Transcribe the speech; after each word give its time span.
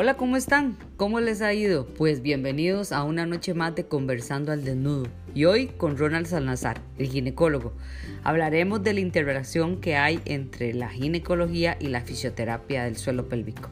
Hola, 0.00 0.16
¿cómo 0.16 0.36
están? 0.36 0.76
¿Cómo 0.96 1.18
les 1.18 1.42
ha 1.42 1.52
ido? 1.52 1.84
Pues 1.84 2.22
bienvenidos 2.22 2.92
a 2.92 3.02
una 3.02 3.26
noche 3.26 3.52
más 3.52 3.74
de 3.74 3.88
Conversando 3.88 4.52
al 4.52 4.64
Desnudo. 4.64 5.08
Y 5.34 5.44
hoy 5.44 5.66
con 5.66 5.98
Ronald 5.98 6.28
Salazar, 6.28 6.80
el 6.98 7.08
ginecólogo. 7.08 7.72
Hablaremos 8.22 8.84
de 8.84 8.92
la 8.92 9.00
interrelación 9.00 9.80
que 9.80 9.96
hay 9.96 10.20
entre 10.24 10.72
la 10.72 10.88
ginecología 10.88 11.76
y 11.80 11.88
la 11.88 12.02
fisioterapia 12.02 12.84
del 12.84 12.96
suelo 12.96 13.28
pélvico. 13.28 13.70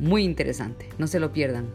Muy 0.00 0.24
interesante, 0.24 0.88
no 0.98 1.06
se 1.06 1.20
lo 1.20 1.32
pierdan. 1.32 1.72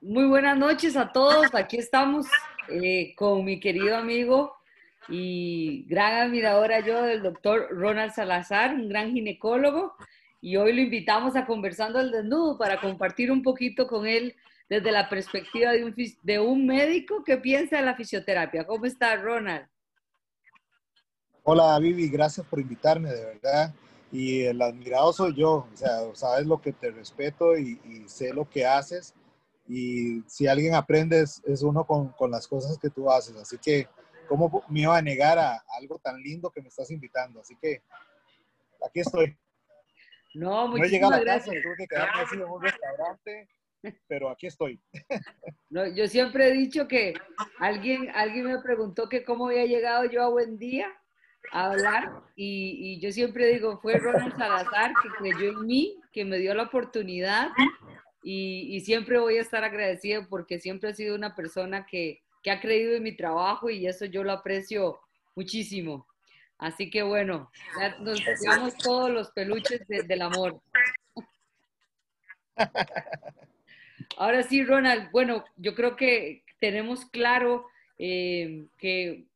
Muy 0.00 0.26
buenas 0.26 0.56
noches 0.56 0.96
a 0.96 1.10
todos. 1.10 1.52
Aquí 1.52 1.78
estamos 1.78 2.26
eh, 2.68 3.12
con 3.16 3.44
mi 3.44 3.58
querido 3.58 3.96
amigo 3.96 4.61
y 5.08 5.84
gran 5.88 6.28
admiradora 6.28 6.80
yo 6.80 7.02
del 7.02 7.22
doctor 7.22 7.68
Ronald 7.70 8.12
Salazar, 8.12 8.74
un 8.74 8.88
gran 8.88 9.12
ginecólogo. 9.12 9.94
Y 10.40 10.56
hoy 10.56 10.72
lo 10.72 10.80
invitamos 10.80 11.36
a 11.36 11.46
Conversando 11.46 11.98
al 11.98 12.10
Desnudo 12.10 12.58
para 12.58 12.80
compartir 12.80 13.30
un 13.30 13.42
poquito 13.42 13.86
con 13.86 14.06
él 14.06 14.34
desde 14.68 14.90
la 14.90 15.08
perspectiva 15.08 15.72
de 15.72 15.84
un, 15.84 15.94
de 16.22 16.40
un 16.40 16.66
médico 16.66 17.22
que 17.24 17.36
piensa 17.36 17.78
en 17.78 17.86
la 17.86 17.94
fisioterapia. 17.94 18.66
¿Cómo 18.66 18.86
está, 18.86 19.16
Ronald? 19.16 19.66
Hola, 21.44 21.78
Vivi, 21.78 22.08
gracias 22.08 22.46
por 22.46 22.60
invitarme, 22.60 23.10
de 23.10 23.24
verdad. 23.24 23.74
Y 24.10 24.42
el 24.42 24.60
admirado 24.62 25.12
soy 25.12 25.34
yo, 25.34 25.66
o 25.72 25.76
sea, 25.76 26.00
sabes 26.14 26.46
lo 26.46 26.60
que 26.60 26.72
te 26.72 26.90
respeto 26.90 27.56
y, 27.56 27.78
sé 28.06 28.32
lo 28.32 28.48
que 28.48 28.64
haces. 28.64 29.14
Y 29.66 30.22
si 30.26 30.46
alguien 30.46 30.74
aprende 30.74 31.20
es, 31.20 31.62
uno 31.62 31.84
con, 31.84 32.08
con, 32.10 32.30
las 32.30 32.46
cosas 32.46 32.78
que 32.78 32.90
tú 32.90 33.10
haces. 33.10 33.36
Así 33.36 33.58
que 33.58 33.88
¿cómo 34.28 34.64
me 34.68 34.80
iba 34.80 34.96
a 34.96 35.02
negar 35.02 35.38
a 35.38 35.62
algo 35.78 35.98
tan 35.98 36.20
lindo 36.20 36.50
que 36.50 36.62
me 36.62 36.68
estás 36.68 36.90
invitando? 36.90 37.40
Así 37.40 37.56
que 37.60 37.82
aquí 38.84 39.00
estoy. 39.00 39.36
No, 40.34 40.68
muchísimas 40.68 41.10
no 41.10 41.16
he 41.16 41.20
gracias. 41.20 41.56
tuve 41.62 41.74
que 41.76 41.86
quedarme 41.86 42.22
así 42.22 42.36
en 42.36 42.42
un 42.44 42.62
restaurante, 42.62 43.48
pero 44.08 44.30
aquí 44.30 44.46
estoy. 44.46 44.80
No, 45.68 45.86
yo 45.86 46.06
siempre 46.08 46.48
he 46.48 46.52
dicho 46.52 46.88
que 46.88 47.14
alguien, 47.58 48.10
alguien 48.14 48.46
me 48.46 48.58
preguntó 48.60 49.08
que 49.08 49.24
cómo 49.24 49.48
había 49.48 49.66
llegado 49.66 50.04
yo 50.04 50.22
a 50.22 50.28
Buen 50.28 50.58
Día 50.58 50.86
a 51.50 51.70
hablar 51.70 52.10
y, 52.36 52.78
y 52.80 53.00
yo 53.00 53.10
siempre 53.12 53.46
digo, 53.48 53.78
fue 53.80 53.98
Ronald 53.98 54.36
Salazar 54.36 54.92
que 55.02 55.08
creyó 55.18 55.50
en 55.50 55.66
mí, 55.66 56.00
que 56.12 56.24
me 56.24 56.38
dio 56.38 56.54
la 56.54 56.64
oportunidad 56.64 57.48
y, 58.22 58.74
y 58.76 58.80
siempre 58.80 59.18
voy 59.18 59.38
a 59.38 59.42
estar 59.42 59.64
agradecido 59.64 60.26
porque 60.28 60.60
siempre 60.60 60.90
ha 60.90 60.94
sido 60.94 61.14
una 61.14 61.34
persona 61.34 61.84
que, 61.84 62.21
que 62.42 62.50
ha 62.50 62.60
creído 62.60 62.94
en 62.96 63.02
mi 63.02 63.16
trabajo 63.16 63.70
y 63.70 63.86
eso 63.86 64.04
yo 64.04 64.24
lo 64.24 64.32
aprecio 64.32 65.00
muchísimo. 65.34 66.06
Así 66.58 66.90
que 66.90 67.02
bueno, 67.02 67.50
ya 67.78 67.96
nos 67.98 68.20
llevamos 68.20 68.76
todos 68.78 69.10
los 69.10 69.30
peluches 69.32 69.80
del 69.88 70.22
amor. 70.22 70.60
Ahora 74.16 74.42
sí, 74.42 74.62
Ronald, 74.64 75.10
bueno, 75.10 75.44
yo 75.56 75.74
creo 75.74 75.96
que 75.96 76.44
tenemos 76.60 77.06
claro 77.06 77.66
eh, 77.98 78.66
que, 78.78 79.26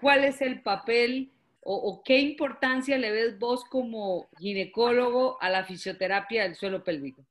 cuál 0.00 0.24
es 0.24 0.40
el 0.40 0.62
papel 0.62 1.32
o, 1.62 1.74
o, 1.74 2.02
qué 2.04 2.18
importancia 2.18 2.96
le 2.98 3.10
ves 3.10 3.38
vos 3.38 3.64
como 3.64 4.28
ginecólogo 4.38 5.36
a 5.42 5.50
la 5.50 5.64
fisioterapia 5.64 6.44
del 6.44 6.54
suelo 6.54 6.84
pélvico 6.84 7.26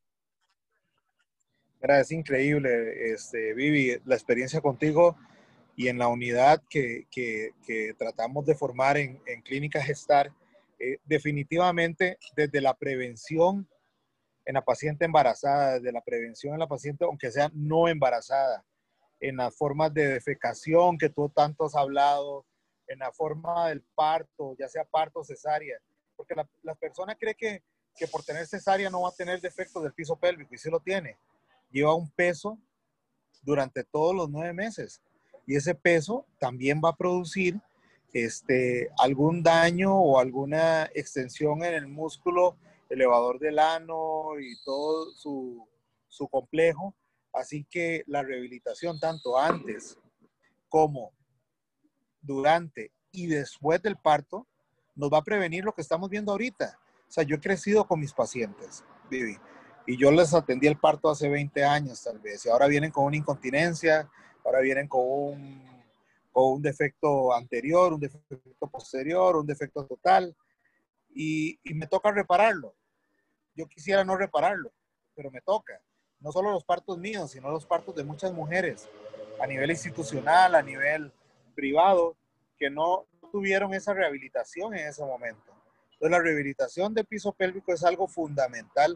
es 1.82 2.12
increíble, 2.12 3.14
este, 3.14 3.54
Vivi, 3.54 4.00
la 4.06 4.16
experiencia 4.16 4.62
contigo 4.62 5.18
y 5.76 5.88
en 5.88 5.98
la 5.98 6.08
unidad 6.10 6.62
que, 6.70 7.08
que, 7.10 7.54
tratamos 7.98 8.46
de 8.46 8.56
formar 8.56 8.98
en, 8.98 9.22
en 9.26 9.42
Clínica 9.42 9.82
Gestar. 9.82 10.32
Eh, 10.78 10.98
definitivamente, 11.06 12.18
desde 12.36 12.62
la 12.62 12.74
prevención 12.74 13.68
en 14.45 14.56
la 14.56 14.62
paciente 14.64 15.06
embarazada, 15.06 15.76
desde 15.76 15.92
la 15.92 16.02
prevención 16.02 16.54
en 16.54 16.60
la 16.60 16.68
paciente, 16.68 17.06
aunque 17.06 17.32
sea 17.32 17.52
no 17.54 17.88
embarazada, 17.88 18.66
en 19.20 19.38
las 19.38 19.56
formas 19.56 19.94
de 19.94 20.08
defecación 20.08 20.98
que 20.98 21.10
tú 21.10 21.30
tanto 21.30 21.66
has 21.66 21.76
hablado, 21.76 22.45
en 22.88 23.00
la 23.00 23.12
forma 23.12 23.70
del 23.70 23.84
parto, 23.94 24.56
ya 24.58 24.68
sea 24.68 24.86
parto 24.86 25.20
o 25.20 25.23
cesárea, 25.23 25.78
porque 26.16 26.34
la, 26.34 26.50
la 26.64 26.76
persona 26.76 27.16
cree 27.16 27.36
que, 27.36 27.62
que 27.95 28.08
por 28.08 28.23
tener 28.23 28.48
cesárea 28.48 28.89
no 28.89 29.02
va 29.02 29.10
a 29.10 29.16
tener 29.16 29.39
defecto 29.39 29.82
del 29.82 29.94
piso 29.94 30.16
pélvico 30.16 30.56
y 30.56 30.58
sí 30.58 30.70
lo 30.70 30.80
tiene 30.80 31.18
lleva 31.72 31.96
un 31.96 32.10
peso 32.12 32.58
durante 33.42 33.84
todos 33.84 34.16
los 34.16 34.30
nueve 34.30 34.54
meses. 34.54 35.02
Y 35.46 35.56
ese 35.56 35.74
peso 35.76 36.26
también 36.40 36.82
va 36.84 36.90
a 36.90 36.96
producir 36.96 37.60
este, 38.14 38.90
algún 38.98 39.44
daño 39.44 39.96
o 39.96 40.20
alguna 40.20 40.86
extensión 40.94 41.64
en 41.64 41.74
el 41.74 41.88
músculo 41.88 42.58
elevador 42.90 43.40
del 43.40 43.60
ano 43.60 44.40
y 44.40 44.56
todo 44.64 45.12
su, 45.14 45.68
su 46.08 46.28
complejo. 46.28 46.96
Así 47.34 47.66
que 47.70 48.04
la 48.08 48.24
rehabilitación 48.24 49.00
tanto 49.00 49.38
antes 49.38 49.98
como 50.68 51.12
durante 52.22 52.92
y 53.12 53.28
después 53.28 53.82
del 53.82 53.98
parto 53.98 54.48
nos 54.96 55.12
va 55.12 55.20
a 55.20 55.24
prevenir 55.24 55.64
lo 55.64 55.74
que 55.74 55.82
estamos 55.82 56.10
viendo 56.10 56.32
ahorita. 56.32 56.78
O 57.08 57.12
sea, 57.12 57.24
yo 57.24 57.36
he 57.36 57.40
crecido 57.40 57.88
con 57.88 58.00
mis 58.00 58.14
pacientes, 58.14 58.84
Vivi. 59.10 59.38
Y 59.89 59.98
yo 59.98 60.11
les 60.11 60.36
atendí 60.36 60.67
el 60.67 60.77
parto 60.77 61.10
hace 61.10 61.27
20 61.27 61.66
años 61.66 62.04
tal 62.04 62.20
vez. 62.20 62.45
Y 62.45 62.50
ahora 62.50 62.67
vienen 62.67 62.92
con 62.92 63.05
una 63.05 63.17
incontinencia, 63.17 64.08
ahora 64.45 64.60
vienen 64.60 64.88
con 64.88 65.02
un, 65.04 65.83
con 66.32 66.54
un 66.54 66.61
defecto 66.61 67.33
anterior, 67.33 67.94
un 67.94 68.00
defecto 68.00 68.67
posterior, 68.70 69.36
un 69.36 69.48
defecto 69.48 69.88
total. 69.88 70.38
Y, 71.10 71.60
y 71.64 71.73
me 71.73 71.88
toca 71.88 72.11
repararlo. 72.11 72.76
Yo 73.55 73.66
quisiera 73.67 74.04
no 74.04 74.16
repararlo, 74.16 74.72
pero 75.16 75.32
me 75.32 75.42
toca. 75.42 75.82
No 76.20 76.32
solo 76.32 76.52
los 76.52 76.64
partos 76.64 77.00
míos, 77.00 77.32
sino 77.32 77.50
los 77.50 77.66
partos 77.66 77.95
de 77.95 78.04
muchas 78.04 78.32
mujeres 78.32 78.88
a 79.42 79.48
nivel 79.48 79.71
institucional, 79.71 80.54
a 80.54 80.61
nivel 80.61 81.11
privado, 81.56 82.16
que 82.60 82.70
no 82.70 83.08
tuvieron 83.32 83.73
esa 83.73 83.95
rehabilitación 83.95 84.76
en 84.76 84.88
ese 84.88 85.04
momento. 85.04 85.52
Entonces, 85.94 86.11
la 86.11 86.20
rehabilitación 86.20 86.94
del 86.94 87.08
piso 87.08 87.32
pélvico 87.32 87.73
es 87.73 87.83
algo 87.83 88.08
fundamental 88.08 88.95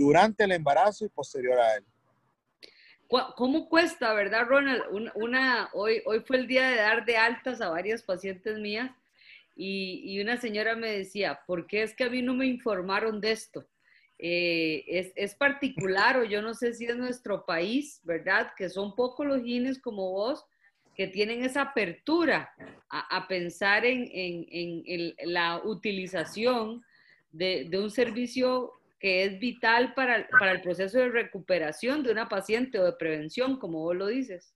durante 0.00 0.44
el 0.44 0.52
embarazo 0.52 1.04
y 1.04 1.08
posterior 1.10 1.60
a 1.60 1.76
él. 1.76 1.84
¿Cómo 3.36 3.68
cuesta, 3.68 4.14
verdad, 4.14 4.46
Ronald? 4.46 4.82
Una, 5.14 5.68
hoy, 5.74 6.00
hoy 6.06 6.20
fue 6.20 6.38
el 6.38 6.46
día 6.46 6.70
de 6.70 6.76
dar 6.76 7.04
de 7.04 7.16
altas 7.16 7.60
a 7.60 7.68
varias 7.68 8.02
pacientes 8.02 8.58
mías 8.58 8.90
y, 9.56 10.02
y 10.04 10.22
una 10.22 10.36
señora 10.36 10.74
me 10.74 10.90
decía, 10.90 11.40
¿por 11.46 11.66
qué 11.66 11.82
es 11.82 11.94
que 11.94 12.04
a 12.04 12.10
mí 12.10 12.22
no 12.22 12.34
me 12.34 12.46
informaron 12.46 13.20
de 13.20 13.32
esto? 13.32 13.66
Eh, 14.18 14.84
es, 14.86 15.12
es, 15.16 15.34
particular 15.34 16.18
o 16.18 16.24
yo 16.24 16.40
no 16.40 16.54
sé 16.54 16.72
si 16.72 16.84
es 16.84 16.96
nuestro 16.96 17.44
país, 17.44 18.00
¿verdad? 18.04 18.52
Que 18.56 18.68
son 18.68 18.94
pocos 18.94 19.26
los 19.26 19.42
gines 19.42 19.80
como 19.80 20.12
vos 20.12 20.44
que 20.94 21.08
tienen 21.08 21.44
esa 21.44 21.62
apertura 21.62 22.50
a, 22.88 23.16
a 23.16 23.26
pensar 23.26 23.84
en, 23.84 24.08
en, 24.12 24.84
en 24.86 25.14
la 25.32 25.62
utilización 25.64 26.84
de, 27.32 27.66
de, 27.70 27.78
un 27.78 27.90
servicio 27.90 28.79
que 29.00 29.24
es 29.24 29.40
vital 29.40 29.94
para, 29.94 30.28
para, 30.28 30.52
el 30.52 30.60
proceso 30.60 30.98
de 30.98 31.08
recuperación 31.08 32.02
de 32.02 32.12
una 32.12 32.28
paciente 32.28 32.78
o 32.78 32.84
de 32.84 32.92
prevención, 32.92 33.58
como 33.58 33.80
vos 33.80 33.96
lo 33.96 34.06
dices. 34.06 34.54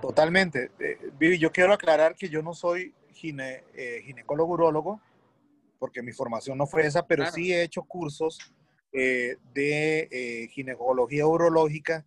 Totalmente. 0.00 0.70
Eh, 0.80 0.98
Vivi, 1.18 1.38
yo 1.38 1.52
quiero 1.52 1.72
aclarar 1.72 2.16
que 2.16 2.28
yo 2.28 2.42
no 2.42 2.54
soy 2.54 2.94
gine, 3.12 3.64
eh, 3.74 4.00
ginecólogo 4.04 4.54
urólogo, 4.54 5.00
porque 5.78 6.02
mi 6.02 6.12
formación 6.12 6.56
no 6.56 6.66
fue 6.66 6.86
esa, 6.86 7.06
pero 7.06 7.30
sí 7.30 7.52
he 7.52 7.62
hecho 7.62 7.82
cursos 7.82 8.38
eh, 8.92 9.36
de 9.52 10.48
ginecología 10.52 11.26
urológica. 11.26 12.06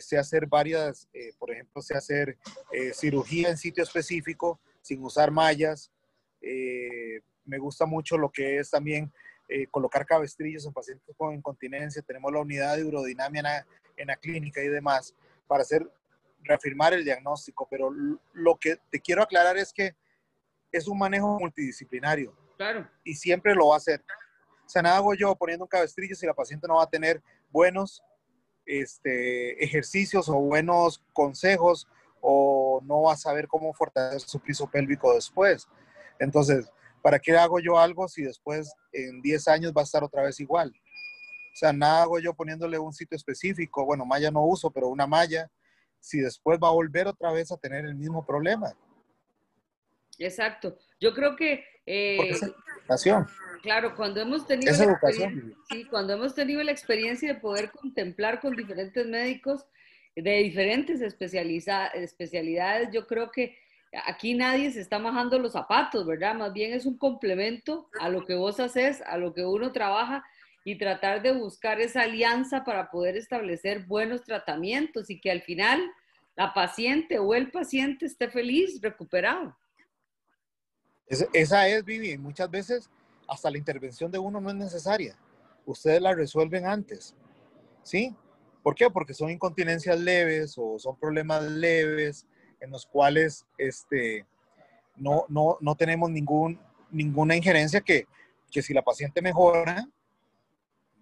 sé 0.00 0.18
hacer 0.18 0.46
varias, 0.46 1.08
por 1.38 1.50
ejemplo, 1.50 1.80
sé 1.80 1.96
hacer 1.96 2.36
cirugía 2.92 3.48
en 3.48 3.56
sitio 3.56 3.82
específico 3.82 4.60
sin 4.82 5.02
usar 5.02 5.30
mallas. 5.30 5.90
me 7.44 7.58
gusta 7.58 7.86
mucho 7.86 8.18
lo 8.18 8.30
que 8.30 8.58
es 8.58 8.70
también 8.70 9.10
eh, 9.54 9.66
colocar 9.70 10.06
cabestrillos 10.06 10.64
en 10.64 10.72
pacientes 10.72 11.14
con 11.14 11.34
incontinencia, 11.34 12.00
tenemos 12.00 12.32
la 12.32 12.40
unidad 12.40 12.74
de 12.74 12.84
urodinamia 12.84 13.66
en 13.96 14.06
la, 14.06 14.16
clínica 14.16 14.62
y 14.62 14.68
demás 14.68 15.14
para 15.46 15.60
hacer, 15.60 15.86
reafirmar 16.40 16.94
el 16.94 17.04
diagnóstico, 17.04 17.68
pero 17.70 17.90
lo 18.32 18.56
que 18.56 18.78
te 18.90 18.98
quiero 18.98 19.22
aclarar 19.22 19.58
es 19.58 19.70
que 19.70 19.94
es 20.72 20.88
un 20.88 20.98
manejo 20.98 21.38
multidisciplinario. 21.38 22.34
Claro. 22.56 22.88
Y 23.04 23.14
siempre 23.14 23.54
lo 23.54 23.68
va 23.68 23.74
a 23.74 23.76
hacer. 23.76 24.02
O 24.64 24.68
sea, 24.70 24.80
nada 24.80 24.96
hago 24.96 25.12
yo 25.12 25.36
poniendo 25.36 25.66
un 25.66 25.68
cabestrillo 25.68 26.14
si 26.14 26.24
la 26.24 26.32
paciente 26.32 26.66
no 26.66 26.76
va 26.76 26.84
a 26.84 26.90
tener 26.90 27.22
buenos 27.50 28.02
este, 28.64 29.62
ejercicios 29.62 30.30
o 30.30 30.34
buenos 30.40 31.04
consejos 31.12 31.86
o 32.22 32.80
no 32.84 33.02
va 33.02 33.12
a 33.12 33.16
saber 33.16 33.48
cómo 33.48 33.74
fortalecer 33.74 34.26
su 34.26 34.40
piso 34.40 34.66
pélvico 34.66 35.14
después. 35.14 35.68
Entonces, 36.18 36.72
¿para 37.02 37.18
qué 37.18 37.36
hago 37.36 37.60
yo 37.60 37.78
algo 37.78 38.08
si 38.08 38.22
después 38.22 38.72
en 38.92 39.20
10 39.20 39.48
años 39.48 39.72
va 39.76 39.82
a 39.82 39.84
estar 39.84 40.02
otra 40.02 40.22
vez 40.22 40.40
igual? 40.40 40.70
O 40.70 41.56
sea, 41.56 41.72
nada 41.72 42.02
hago 42.02 42.18
yo 42.18 42.32
poniéndole 42.32 42.78
un 42.78 42.92
sitio 42.94 43.16
específico, 43.16 43.84
bueno, 43.84 44.06
malla 44.06 44.30
no 44.30 44.44
uso, 44.44 44.70
pero 44.70 44.88
una 44.88 45.06
malla, 45.06 45.50
si 46.00 46.20
después 46.20 46.58
va 46.62 46.68
a 46.68 46.72
volver 46.72 47.06
otra 47.06 47.30
vez 47.32 47.52
a 47.52 47.58
tener 47.58 47.84
el 47.84 47.94
mismo 47.94 48.24
problema. 48.24 48.74
Exacto. 50.18 50.78
Yo 51.00 51.12
creo 51.12 51.36
que... 51.36 51.64
Eh, 51.84 52.30
es 52.30 52.42
educación. 52.42 53.26
Claro, 53.62 53.94
cuando 53.94 54.20
hemos 54.20 54.46
tenido... 54.46 54.72
la 54.72 54.84
educación. 54.84 55.54
Sí, 55.68 55.84
cuando 55.86 56.14
hemos 56.14 56.34
tenido 56.34 56.62
la 56.62 56.72
experiencia 56.72 57.34
de 57.34 57.40
poder 57.40 57.70
contemplar 57.70 58.40
con 58.40 58.56
diferentes 58.56 59.06
médicos 59.06 59.66
de 60.16 60.38
diferentes 60.38 61.00
especialidades, 61.00 62.88
yo 62.92 63.06
creo 63.06 63.30
que 63.30 63.56
aquí 64.06 64.34
nadie 64.34 64.70
se 64.70 64.80
está 64.80 64.98
majando 64.98 65.38
los 65.38 65.52
zapatos, 65.52 66.06
¿verdad? 66.06 66.34
Más 66.34 66.52
bien 66.52 66.72
es 66.72 66.86
un 66.86 66.96
complemento 66.96 67.88
a 68.00 68.08
lo 68.08 68.24
que 68.24 68.34
vos 68.34 68.58
haces, 68.60 69.02
a 69.02 69.16
lo 69.18 69.34
que 69.34 69.44
uno 69.44 69.72
trabaja 69.72 70.24
y 70.64 70.78
tratar 70.78 71.22
de 71.22 71.32
buscar 71.32 71.80
esa 71.80 72.02
alianza 72.02 72.64
para 72.64 72.90
poder 72.90 73.16
establecer 73.16 73.84
buenos 73.86 74.22
tratamientos 74.22 75.10
y 75.10 75.20
que 75.20 75.30
al 75.30 75.42
final 75.42 75.80
la 76.36 76.54
paciente 76.54 77.18
o 77.18 77.34
el 77.34 77.50
paciente 77.50 78.06
esté 78.06 78.28
feliz, 78.30 78.80
recuperado. 78.80 79.56
esa 81.06 81.68
es, 81.68 81.84
Vivi, 81.84 82.16
muchas 82.16 82.50
veces 82.50 82.90
hasta 83.28 83.50
la 83.50 83.58
intervención 83.58 84.10
de 84.10 84.18
uno 84.18 84.40
no 84.40 84.50
es 84.50 84.56
necesaria. 84.56 85.16
Ustedes 85.66 86.00
la 86.00 86.14
resuelven 86.14 86.66
antes, 86.66 87.14
¿sí? 87.82 88.14
¿Por 88.62 88.74
qué? 88.74 88.88
Porque 88.88 89.14
son 89.14 89.30
incontinencias 89.30 89.98
leves 89.98 90.54
o 90.56 90.78
son 90.78 90.96
problemas 90.96 91.42
leves 91.42 92.26
en 92.62 92.70
los 92.70 92.86
cuales 92.86 93.44
este, 93.58 94.24
no, 94.96 95.26
no, 95.28 95.58
no 95.60 95.74
tenemos 95.74 96.10
ningún, 96.10 96.58
ninguna 96.90 97.34
injerencia 97.34 97.80
que, 97.80 98.06
que 98.50 98.62
si 98.62 98.72
la 98.72 98.82
paciente 98.82 99.20
mejora, 99.20 99.84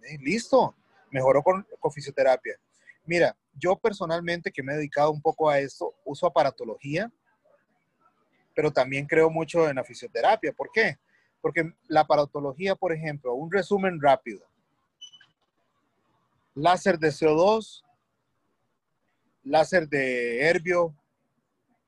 eh, 0.02 0.18
listo, 0.20 0.74
mejoró 1.10 1.42
con, 1.42 1.66
con, 1.78 1.92
fisioterapia. 1.92 2.58
Mira, 3.04 3.36
yo 3.54 3.76
personalmente 3.76 4.50
que 4.50 4.62
me 4.62 4.72
he 4.72 4.76
dedicado 4.76 5.10
un 5.10 5.20
poco 5.20 5.50
a 5.50 5.58
esto, 5.58 5.94
uso 6.04 6.26
aparatología, 6.26 7.12
pero 8.54 8.72
también 8.72 9.06
creo 9.06 9.28
mucho 9.28 9.68
en 9.68 9.76
la 9.76 9.84
fisioterapia. 9.84 10.52
¿Por 10.54 10.70
qué? 10.72 10.98
Porque 11.42 11.74
la 11.88 12.00
aparatología, 12.00 12.74
por 12.74 12.92
ejemplo, 12.92 13.34
un 13.34 13.52
resumen 13.52 14.00
rápido. 14.00 14.46
Láser 16.54 16.98
de 16.98 17.08
CO2, 17.08 17.82
láser 19.44 19.88
de 19.88 20.48
herbio, 20.48 20.94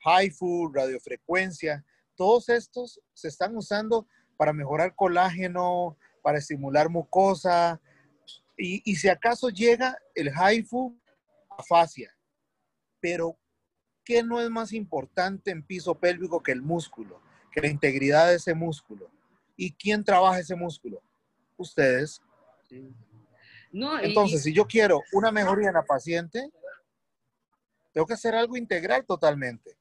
HIFU, 0.05 0.73
radiofrecuencia, 0.73 1.85
todos 2.17 2.49
estos 2.49 3.01
se 3.15 3.29
están 3.29 3.57
usando 3.57 4.07
para 4.37 4.53
mejorar 4.53 4.95
colágeno, 4.95 5.97
para 6.23 6.39
estimular 6.39 6.89
mucosa, 6.89 7.81
y, 8.57 8.83
y 8.85 8.97
si 8.97 9.09
acaso 9.09 9.49
llega 9.49 9.97
el 10.15 10.31
HIFU 10.31 10.97
a 11.51 11.63
fascia. 11.63 12.15
Pero, 13.01 13.37
¿qué 14.05 14.23
no 14.23 14.41
es 14.41 14.51
más 14.51 14.73
importante 14.73 15.51
en 15.51 15.63
piso 15.63 15.99
pélvico 15.99 16.43
que 16.43 16.53
el 16.53 16.63
músculo, 16.63 17.21
que 17.51 17.61
la 17.61 17.69
integridad 17.69 18.29
de 18.29 18.37
ese 18.37 18.55
músculo? 18.55 19.11
¿Y 19.57 19.73
quién 19.73 20.05
trabaja 20.05 20.41
ese 20.41 20.55
músculo? 20.55 21.03
Ustedes. 21.57 22.21
No, 23.71 23.99
Entonces, 23.99 24.43
si 24.43 24.53
yo 24.53 24.67
quiero 24.67 25.01
una 25.13 25.31
mejoría 25.31 25.69
en 25.69 25.75
la 25.75 25.85
paciente, 25.85 26.51
tengo 27.93 28.07
que 28.07 28.15
hacer 28.15 28.35
algo 28.35 28.57
integral 28.57 29.05
totalmente. 29.05 29.77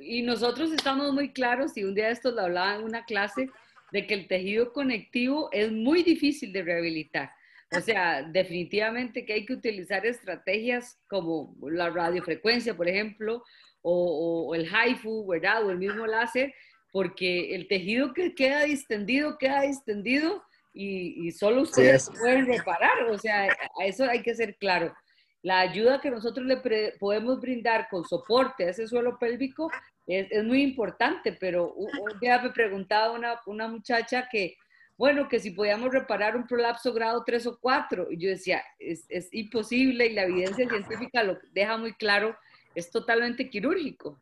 Y 0.00 0.22
nosotros 0.22 0.72
estamos 0.72 1.12
muy 1.12 1.32
claros, 1.32 1.76
y 1.76 1.84
un 1.84 1.94
día 1.94 2.10
esto 2.10 2.30
lo 2.30 2.42
hablaba 2.42 2.76
en 2.76 2.84
una 2.84 3.04
clase, 3.04 3.48
de 3.92 4.06
que 4.06 4.14
el 4.14 4.28
tejido 4.28 4.72
conectivo 4.72 5.48
es 5.52 5.70
muy 5.72 6.02
difícil 6.02 6.52
de 6.52 6.62
rehabilitar. 6.62 7.30
O 7.76 7.80
sea, 7.80 8.22
definitivamente 8.22 9.24
que 9.24 9.32
hay 9.32 9.46
que 9.46 9.52
utilizar 9.52 10.04
estrategias 10.04 10.98
como 11.08 11.56
la 11.62 11.90
radiofrecuencia, 11.90 12.76
por 12.76 12.88
ejemplo, 12.88 13.44
o, 13.82 14.54
el 14.54 14.66
HIFU, 14.66 15.26
¿verdad? 15.26 15.64
O 15.64 15.70
el 15.70 15.78
mismo 15.78 16.06
láser, 16.06 16.52
porque 16.92 17.54
el 17.54 17.68
tejido 17.68 18.12
que 18.12 18.34
queda 18.34 18.64
distendido, 18.64 19.38
queda 19.38 19.62
distendido 19.62 20.42
y, 20.72 21.30
solo 21.32 21.62
ustedes 21.62 22.10
pueden 22.18 22.46
reparar. 22.46 23.04
O 23.08 23.18
sea, 23.18 23.44
a 23.44 23.84
eso 23.86 24.04
hay 24.04 24.22
que 24.22 24.34
ser 24.34 24.56
claro. 24.56 24.92
La 25.42 25.60
ayuda 25.60 26.00
que 26.00 26.10
nosotros 26.10 26.46
le 26.46 26.58
podemos 26.98 27.40
brindar 27.40 27.88
con 27.88 28.04
soporte 28.04 28.64
a 28.64 28.70
ese 28.70 28.86
suelo 28.86 29.18
pélvico 29.18 29.70
es, 30.06 30.26
es 30.30 30.44
muy 30.44 30.62
importante, 30.62 31.32
pero 31.32 31.72
un 31.72 32.20
día 32.20 32.40
me 32.42 32.50
preguntaba 32.50 33.12
una, 33.12 33.40
una 33.46 33.68
muchacha 33.68 34.28
que 34.30 34.56
bueno, 35.00 35.28
que 35.28 35.40
si 35.40 35.52
podíamos 35.52 35.92
reparar 35.92 36.36
un 36.36 36.46
prolapso 36.46 36.92
grado 36.92 37.24
3 37.24 37.46
o 37.46 37.58
4. 37.58 38.08
Y 38.10 38.18
yo 38.18 38.28
decía, 38.28 38.62
es, 38.78 39.06
es 39.08 39.32
imposible 39.32 40.08
y 40.08 40.12
la 40.12 40.24
evidencia 40.24 40.68
científica 40.68 41.22
lo 41.22 41.38
deja 41.54 41.78
muy 41.78 41.94
claro, 41.94 42.36
es 42.74 42.90
totalmente 42.90 43.48
quirúrgico. 43.48 44.20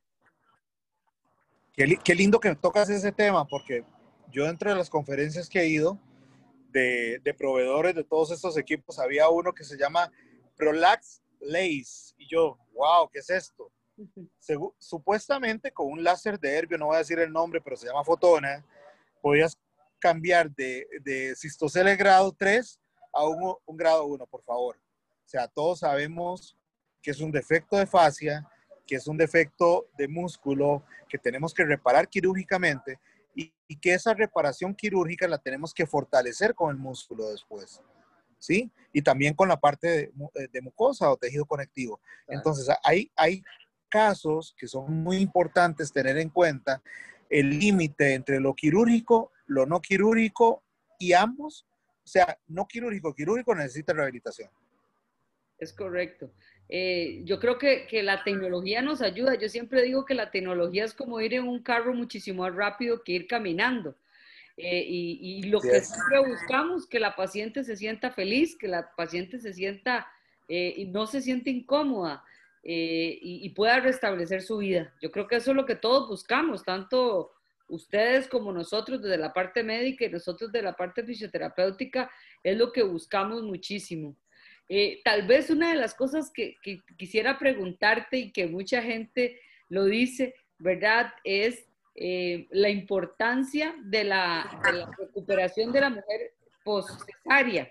Qué, 1.73 1.99
qué, 2.05 2.15
lindo 2.15 2.39
que 2.39 2.55
tocas 2.55 2.89
ese 2.91 3.11
tema, 3.11 3.45
porque 3.45 3.83
yo 4.31 4.45
dentro 4.47 4.71
de 4.71 4.77
las 4.77 4.89
conferencias 4.89 5.49
que 5.49 5.63
he 5.63 5.69
ido 5.69 5.99
de, 6.71 7.21
de 7.25 7.35
proveedores 7.35 7.97
de 7.97 8.05
todos 8.05 8.31
estos 8.31 8.57
equipos, 8.57 9.01
había 9.01 9.29
uno 9.31 9.53
que 9.53 9.65
se 9.65 9.77
llama 9.77 10.13
Prolax 10.59 11.23
Lace. 11.41 12.15
Y 12.19 12.29
yo, 12.29 12.59
wow, 12.75 13.09
¿qué 13.11 13.21
es 13.21 13.31
esto? 13.31 13.73
supuestamente 14.79 15.73
con 15.73 15.89
un 15.89 16.05
láser 16.05 16.39
de 16.39 16.57
herbio, 16.57 16.79
no 16.79 16.87
voy 16.87 16.95
a 16.95 17.01
decir 17.01 17.19
el 17.19 17.33
nombre, 17.33 17.61
pero 17.61 17.77
se 17.77 17.89
llama 17.89 18.05
fotona, 18.05 18.65
podías 19.21 19.59
cambiar 19.99 20.55
de, 20.55 20.87
de 21.03 21.97
grado 21.97 22.33
3 22.33 22.81
a 23.13 23.27
un, 23.27 23.57
un 23.67 23.77
grado 23.77 24.05
1, 24.07 24.25
por 24.27 24.45
favor. 24.45 24.77
O 24.77 25.29
sea, 25.29 25.49
todos 25.49 25.81
sabemos 25.81 26.57
que 27.03 27.11
es 27.11 27.21
un 27.21 27.33
defecto 27.33 27.77
de 27.77 27.87
fascia, 27.87 28.47
que 28.87 28.97
es 28.97 29.07
un 29.07 29.17
defecto 29.17 29.89
de 29.97 30.09
músculo, 30.09 30.85
que 31.09 31.19
tenemos 31.19 31.53
que 31.53 31.65
reparar 31.65 32.09
quirúrgicamente 32.09 32.99
y, 33.35 33.53
que 33.81 33.93
esa 33.93 34.15
reparación 34.15 34.75
quirúrgica 34.75 35.29
la 35.29 35.39
tenemos 35.39 35.75
que 35.75 35.87
fortalecer 35.87 36.55
con 36.55 36.71
el 36.71 36.77
músculo 36.77 37.31
después. 37.31 37.83
¿Sí? 38.39 38.71
Y 38.93 39.03
también 39.03 39.35
con 39.35 39.49
la 39.49 39.59
parte 39.59 39.89
de, 39.89 40.03
eh, 40.35 40.49
de 40.51 40.61
mucosa 40.63 41.11
o 41.11 41.17
tejido 41.17 41.45
conectivo. 41.45 42.01
Entonces, 42.27 42.69
hay, 42.83 43.11
hay 43.17 43.43
casos 43.89 44.55
que 44.57 44.67
son 44.67 45.03
muy 45.03 45.19
importantes 45.19 45.93
tener 45.93 46.19
en 46.19 46.31
cuenta 46.31 46.83
el 47.29 47.59
límite 47.59 48.15
entre 48.15 48.41
lo 48.41 48.55
quirúrgico 48.55 49.33
lo 49.49 49.67
no 49.67 49.81
quirúrgico 49.81 50.63
y 50.99 51.13
ambos, 51.13 51.67
o 52.05 52.07
sea, 52.07 52.39
no 52.47 52.69
quirúrgico, 52.69 53.15
quirúrgico 53.15 53.55
necesita 53.55 53.93
rehabilitación. 53.93 54.51
Es 55.59 55.73
correcto. 55.73 56.31
Eh, 56.69 57.23
yo 57.25 57.41
creo 57.41 57.59
que, 57.59 57.87
que, 57.87 58.03
la 58.03 58.23
tecnología 58.23 58.81
nos 58.83 59.01
ayuda. 59.01 59.35
Yo 59.35 59.49
siempre 59.49 59.83
digo 59.83 60.05
que 60.05 60.15
la 60.15 60.31
tecnología 60.31 60.85
es 60.85 60.95
como 60.95 61.21
ir 61.21 61.35
en 61.35 61.49
un 61.49 61.63
carro 61.63 61.95
muchísimo 61.95 62.43
más 62.43 62.55
rápido 62.55 63.03
que 63.03 63.13
ir 63.13 63.27
caminando. 63.27 63.97
Eh, 64.61 64.85
y, 64.89 65.43
lo 65.45 65.61
que 65.61 65.81
siempre 65.81 66.19
buscamos, 66.27 66.87
que 66.87 66.99
la 66.99 67.15
paciente 67.15 67.63
se 67.63 67.77
sienta 67.77 68.11
feliz, 68.11 68.57
que 68.57 68.67
la 68.67 68.91
paciente 68.97 69.39
se 69.39 69.55
sienta 69.55 70.09
eh, 70.49 70.75
y 70.77 70.87
no 70.87 71.07
se 71.07 71.21
siente 71.21 71.51
incómoda 71.51 72.25
y, 72.65 73.41
y, 73.47 73.49
pueda 73.51 73.81
restablecer 73.81 74.43
su 74.43 74.59
vida. 74.59 74.93
Yo 75.01 75.11
creo 75.13 75.29
que 75.29 75.37
eso 75.37 75.53
es 75.53 75.57
lo 75.57 75.65
que 75.65 75.77
todos 75.77 76.09
buscamos, 76.09 76.65
tanto 76.65 77.31
ustedes 77.69 78.27
como 78.29 78.53
nosotros 78.53 79.03
desde 79.03 79.19
la 79.19 79.33
parte 79.33 79.63
médica 79.63 80.05
y 80.05 80.11
nosotros 80.11 80.51
de 80.51 80.63
la 80.63 80.75
parte 80.75 81.05
fisioterapéutica, 81.05 82.11
es 82.43 82.57
lo 82.57 82.73
que 82.73 82.83
buscamos 82.83 83.43
muchísimo. 83.43 84.17
Eh, 84.69 85.01
tal 85.03 85.27
vez 85.27 85.49
una 85.51 85.71
de 85.71 85.77
las 85.77 85.95
cosas 85.95 86.31
que, 86.31 86.57
quisiera 86.97 87.39
preguntarte 87.39 88.19
y 88.19 88.33
que 88.33 88.47
mucha 88.47 88.83
gente 88.83 89.41
lo 89.69 89.85
dice, 89.85 90.35
¿verdad? 90.59 91.13
Es 91.25 91.67
eh, 92.01 92.47
la 92.51 92.69
importancia 92.69 93.75
de 93.83 94.05
la, 94.05 94.61
recuperación 94.97 95.73
de 95.73 95.81
la 95.81 95.91
mujer 95.91 96.35
post-cesárea. 96.65 97.71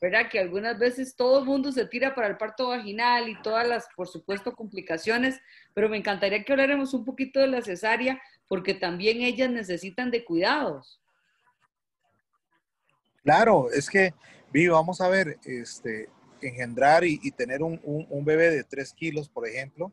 ¿verdad? 0.00 0.28
Que 0.30 0.38
algunas 0.38 0.78
veces 0.78 1.16
todo 1.16 1.40
el 1.40 1.46
mundo 1.46 1.72
se 1.72 1.86
tira 1.86 2.14
para 2.14 2.28
el 2.28 2.36
parto 2.36 2.68
vaginal 2.68 3.28
y 3.28 3.40
todas 3.42 3.66
las, 3.66 3.86
por 3.96 4.08
supuesto, 4.08 4.54
complicaciones, 4.54 5.40
pero 5.72 5.88
me 5.88 5.96
encantaría 5.96 6.44
que 6.44 6.52
habláramos 6.52 6.92
un 6.92 7.04
poquito 7.04 7.40
de 7.40 7.46
la 7.46 7.62
cesárea, 7.62 8.20
porque 8.46 8.74
también 8.74 9.22
ellas 9.22 9.50
necesitan 9.50 10.10
de 10.10 10.24
cuidados. 10.24 11.00
Claro, 13.22 13.70
es 13.70 13.88
que, 13.88 14.12
Vi, 14.52 14.68
vamos 14.68 15.00
a 15.00 15.08
ver, 15.08 15.38
este, 15.44 16.08
engendrar 16.40 17.04
y, 17.04 17.30
tener 17.32 17.62
un, 17.62 18.24
bebé 18.24 18.50
de 18.50 18.64
3 18.64 18.92
kilos, 18.94 19.28
por 19.28 19.46
ejemplo, 19.46 19.92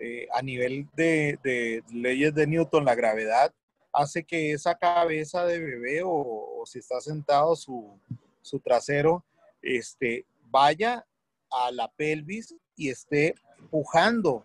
eh, 0.00 0.26
a 0.32 0.42
nivel 0.42 0.88
de, 0.94 1.82
leyes 1.92 2.34
de 2.34 2.46
Newton, 2.46 2.84
la 2.84 2.94
gravedad 2.94 3.52
hace 3.92 4.24
que 4.24 4.52
esa 4.52 4.76
cabeza 4.76 5.44
de 5.44 5.58
bebé 5.58 6.02
o 6.04 6.62
si 6.64 6.78
está 6.78 7.00
sentado 7.00 7.54
su, 7.56 7.98
su 8.42 8.60
trasero, 8.60 9.24
este, 9.62 10.26
vaya 10.44 11.06
a 11.50 11.70
la 11.70 11.88
pelvis 11.88 12.54
y 12.76 12.90
esté 12.90 13.34
pujando 13.70 14.44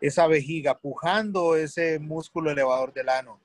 esa 0.00 0.26
vejiga, 0.26 0.78
pujando 0.78 1.56
ese 1.56 1.98
músculo 1.98 2.50
elevador 2.50 2.92
del 2.92 3.08
ano, 3.08 3.40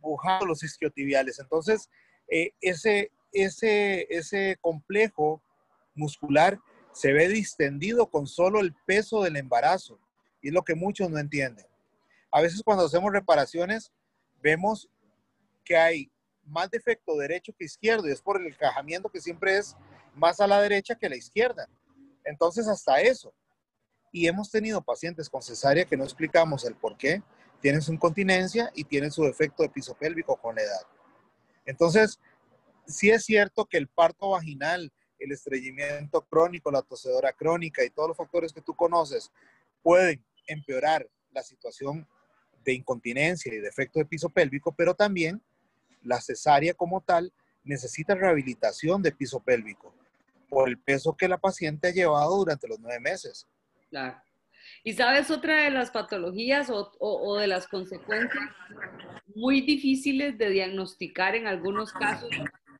pujando 0.00 0.46
los 0.46 0.62
isquiotibiales. 0.62 1.38
Entonces, 1.38 1.90
eh, 2.28 2.52
ese, 2.60 3.10
ese, 3.32 4.06
ese 4.10 4.56
complejo 4.60 5.42
muscular 5.94 6.58
se 6.92 7.12
ve 7.12 7.28
distendido 7.28 8.06
con 8.06 8.26
solo 8.26 8.60
el 8.60 8.74
peso 8.86 9.22
del 9.22 9.36
embarazo. 9.36 9.98
Y 10.44 10.48
es 10.48 10.54
lo 10.54 10.62
que 10.62 10.74
muchos 10.74 11.08
no 11.08 11.18
entienden. 11.18 11.66
A 12.30 12.42
veces 12.42 12.62
cuando 12.62 12.84
hacemos 12.84 13.10
reparaciones, 13.10 13.90
vemos 14.42 14.90
que 15.64 15.74
hay 15.74 16.12
más 16.44 16.70
defecto 16.70 17.16
derecho 17.16 17.54
que 17.58 17.64
izquierdo 17.64 18.06
y 18.06 18.12
es 18.12 18.20
por 18.20 18.38
el 18.38 18.46
encajamiento 18.46 19.08
que 19.08 19.22
siempre 19.22 19.56
es 19.56 19.74
más 20.14 20.40
a 20.40 20.46
la 20.46 20.60
derecha 20.60 20.96
que 20.96 21.06
a 21.06 21.08
la 21.08 21.16
izquierda. 21.16 21.66
Entonces, 22.24 22.68
hasta 22.68 23.00
eso. 23.00 23.32
Y 24.12 24.26
hemos 24.26 24.50
tenido 24.50 24.82
pacientes 24.82 25.30
con 25.30 25.40
cesárea 25.40 25.86
que 25.86 25.96
no 25.96 26.04
explicamos 26.04 26.66
el 26.66 26.76
por 26.76 26.98
qué, 26.98 27.22
tienen 27.62 27.80
su 27.80 27.94
incontinencia 27.94 28.70
y 28.74 28.84
tienen 28.84 29.10
su 29.10 29.22
defecto 29.22 29.62
de 29.62 29.70
piso 29.70 29.94
pélvico 29.94 30.36
con 30.36 30.56
la 30.56 30.62
edad. 30.62 30.86
Entonces, 31.64 32.20
sí 32.86 33.10
es 33.10 33.24
cierto 33.24 33.64
que 33.64 33.78
el 33.78 33.88
parto 33.88 34.28
vaginal, 34.28 34.92
el 35.18 35.32
estreñimiento 35.32 36.20
crónico, 36.26 36.70
la 36.70 36.82
tosedora 36.82 37.32
crónica 37.32 37.82
y 37.82 37.88
todos 37.88 38.08
los 38.08 38.16
factores 38.18 38.52
que 38.52 38.60
tú 38.60 38.76
conoces 38.76 39.32
pueden 39.82 40.22
empeorar 40.46 41.08
la 41.32 41.42
situación 41.42 42.06
de 42.64 42.74
incontinencia 42.74 43.52
y 43.52 43.58
defecto 43.58 43.98
de 43.98 44.06
piso 44.06 44.28
pélvico, 44.28 44.74
pero 44.74 44.94
también 44.94 45.42
la 46.02 46.20
cesárea 46.20 46.74
como 46.74 47.00
tal 47.00 47.32
necesita 47.62 48.14
rehabilitación 48.14 49.02
de 49.02 49.12
piso 49.12 49.40
pélvico 49.40 49.94
por 50.48 50.68
el 50.68 50.78
peso 50.78 51.16
que 51.16 51.28
la 51.28 51.38
paciente 51.38 51.88
ha 51.88 51.92
llevado 51.92 52.36
durante 52.36 52.68
los 52.68 52.78
nueve 52.78 53.00
meses. 53.00 53.46
Claro. 53.90 54.20
Y 54.82 54.92
sabes, 54.94 55.30
otra 55.30 55.64
de 55.64 55.70
las 55.70 55.90
patologías 55.90 56.70
o, 56.70 57.36
de 57.38 57.46
las 57.46 57.66
consecuencias 57.66 58.44
muy 59.34 59.60
difíciles 59.62 60.38
de 60.38 60.50
diagnosticar 60.50 61.34
en 61.34 61.46
algunos 61.46 61.92
casos, 61.92 62.30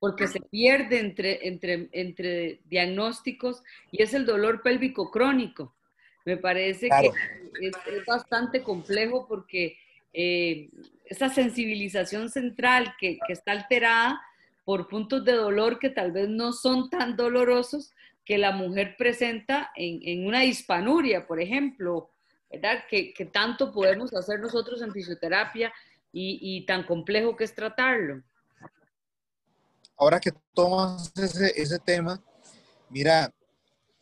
porque 0.00 0.28
se 0.28 0.40
pierde 0.40 1.00
entre, 1.00 1.49
entre, 1.49 1.88
entre 1.92 2.61
diagnósticos, 2.66 3.62
y 3.90 4.02
es 4.02 4.14
el 4.14 4.25
dolor 4.25 4.62
pélvico 4.62 5.11
crónico. 5.11 5.75
Me 6.24 6.36
parece 6.36 6.88
que 6.88 7.10
es, 7.66 8.06
bastante 8.06 8.62
complejo 8.62 9.26
porque 9.28 9.76
eh, 10.12 10.70
esa 11.04 11.28
sensibilización 11.28 12.30
central 12.30 12.94
que, 12.98 13.18
que 13.26 13.32
está 13.32 13.52
alterada 13.52 14.20
por 14.64 14.88
puntos 14.88 15.24
de 15.24 15.32
dolor 15.32 15.78
que 15.78 15.90
tal 15.90 16.12
vez 16.12 16.28
no 16.28 16.52
son 16.52 16.88
tan 16.88 17.16
dolorosos, 17.16 17.92
que 18.24 18.38
la 18.38 18.52
mujer 18.52 18.96
presenta 18.96 19.70
en, 19.76 20.26
una 20.26 20.44
hispanuria, 20.44 21.26
por 21.26 21.40
ejemplo, 21.40 22.10
¿verdad? 22.50 22.84
Que, 22.88 23.12
tanto 23.32 23.72
podemos 23.72 24.14
hacer 24.14 24.40
nosotros 24.40 24.80
en 24.80 24.92
fisioterapia 24.92 25.72
y, 26.10 26.64
tan 26.66 26.84
complejo 26.84 27.36
que 27.36 27.44
es 27.44 27.54
tratarlo. 27.54 28.22
Ahora 29.96 30.18
que 30.18 30.32
tomas 30.54 31.12
ese, 31.16 31.78
tema, 31.78 32.20
mira, 32.88 33.30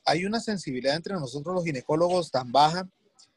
hay 0.04 0.25
una 0.25 0.40
sensibilidad 0.40 0.97
entre 0.97 1.14
nosotros 1.14 1.54
los 1.54 1.64
ginecólogos 1.64 2.30
tan 2.30 2.50
baja 2.50 2.88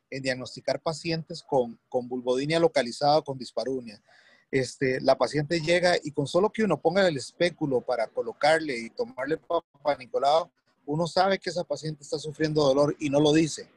en 0.09 0.23
diagnosticar 0.23 0.79
pacientes 0.81 1.43
con, 1.43 1.79
con 1.89 2.07
vulvodinia 2.07 2.59
localizada 2.59 3.19
o 3.19 3.23
con 3.23 3.37
disparunia. 3.37 4.01
Este, 4.51 5.01
la 5.01 5.17
paciente 5.17 5.59
llega 5.59 5.95
y 6.03 6.11
con 6.11 6.27
solo 6.27 6.49
que 6.49 6.63
uno 6.63 6.79
ponga 6.79 7.07
el 7.07 7.17
espéculo 7.17 7.81
para 7.81 8.07
colocarle 8.07 8.77
y 8.77 8.89
tomarle 8.89 9.37
papá 9.37 9.95
Nicolau, 9.97 10.49
uno 10.85 11.07
sabe 11.07 11.39
que 11.39 11.49
esa 11.49 11.63
paciente 11.63 12.03
está 12.03 12.19
sufriendo 12.19 12.63
dolor 12.63 12.95
y 12.99 13.09
no 13.09 13.19
lo 13.19 13.33
dice. 13.33 13.67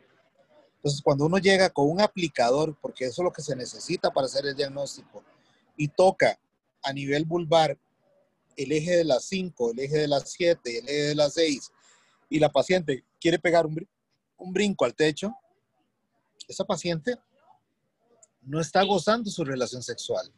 Entonces, 0.76 1.02
cuando 1.02 1.26
uno 1.26 1.38
llega 1.38 1.70
con 1.70 1.90
un 1.90 2.00
aplicador, 2.00 2.76
porque 2.80 3.06
eso 3.06 3.22
es 3.22 3.24
lo 3.24 3.32
que 3.32 3.42
se 3.42 3.56
necesita 3.56 4.12
para 4.12 4.26
hacer 4.26 4.46
el 4.46 4.54
diagnóstico, 4.54 5.24
y 5.76 5.88
toca 5.88 6.38
a 6.82 6.92
nivel 6.92 7.24
vulvar 7.24 7.76
el 8.56 8.72
eje 8.72 8.96
de 8.96 9.04
las 9.04 9.24
5, 9.24 9.72
el 9.72 9.78
eje 9.80 9.98
de 9.98 10.08
las 10.08 10.30
7, 10.30 10.78
el 10.78 10.88
eje 10.88 11.02
de 11.08 11.14
las 11.14 11.34
6, 11.34 11.72
y 12.28 12.38
la 12.38 12.50
paciente 12.50 13.04
quiere 13.20 13.38
pegar 13.38 13.66
un, 13.66 13.86
brinco 14.52 14.84
al 14.84 14.94
techo, 14.94 15.34
esa 16.46 16.64
paciente 16.64 17.16
no 18.42 18.60
está 18.60 18.82
gozando 18.82 19.30
su 19.30 19.44
relación 19.44 19.82
sexual. 19.82 20.32